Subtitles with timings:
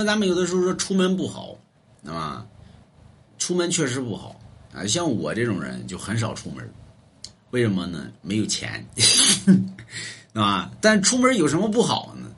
[0.00, 1.54] 那咱们有的时候说出门不好，
[2.02, 2.46] 对吧？
[3.38, 4.34] 出门确实不好
[4.72, 4.86] 啊。
[4.86, 6.66] 像我这种人就很少出门，
[7.50, 8.10] 为什么呢？
[8.22, 8.82] 没有钱，
[9.44, 10.70] 对吧？
[10.80, 12.30] 但出门有什么不好呢？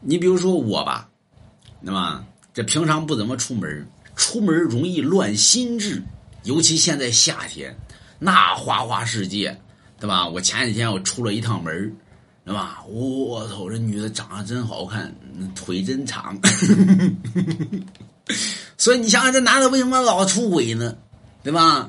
[0.00, 1.06] 你比如说我吧，
[1.84, 2.24] 对吧？
[2.54, 3.86] 这平常不怎么出门，
[4.16, 6.02] 出门容易乱心智，
[6.44, 7.76] 尤其现在夏天，
[8.18, 9.54] 那花花世界，
[9.98, 10.26] 对吧？
[10.26, 11.94] 我前几天我出了一趟门。
[12.50, 12.82] 对吧？
[12.88, 15.14] 我操，这女的长得真好看，
[15.54, 16.36] 腿真长。
[18.76, 20.96] 所以你想想，这男的为什么老出轨呢？
[21.44, 21.88] 对吧？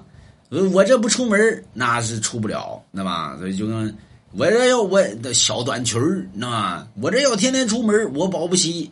[0.72, 3.36] 我这不出门那是出不了，对吧？
[3.40, 3.98] 所以就跟
[4.34, 6.88] 我这要我的小短裙儿，知道吧？
[7.02, 8.92] 我这要天天出门我保不齐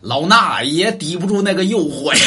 [0.00, 2.24] 老衲也抵不住那个诱惑呀，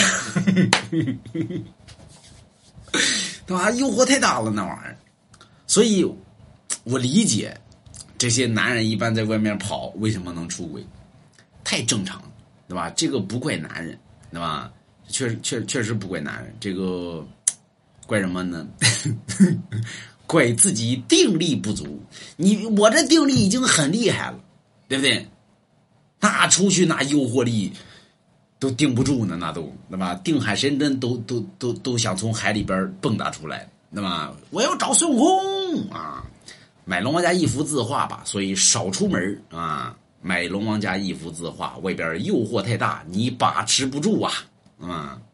[3.47, 3.71] 对吧？
[3.71, 4.95] 诱惑太大了，那玩意儿。
[5.65, 6.05] 所以，
[6.83, 7.59] 我理解。
[8.23, 10.81] 这些男人一般在外面跑，为什么能出轨？
[11.61, 12.31] 太正常了，
[12.69, 12.89] 对吧？
[12.91, 13.99] 这个不怪男人，
[14.31, 14.71] 对吧？
[15.09, 17.27] 确实，确确实不怪男人，这个
[18.07, 18.65] 怪什么呢？
[20.25, 22.01] 怪自己定力不足。
[22.37, 24.39] 你我这定力已经很厉害了，
[24.87, 25.27] 对不对？
[26.21, 27.73] 那出去那诱惑力
[28.57, 30.15] 都定不住呢，那都对吧？
[30.23, 34.33] 定海神针都都都都想从海里边蹦跶出来，对吧？
[34.49, 36.25] 我要找孙悟空啊！
[36.85, 39.95] 买龙王家一幅字画吧，所以少出门啊！
[40.21, 44.33] 买龙王家一幅字画，外边诱惑太大，你把持不住啊！
[44.81, 45.21] 啊。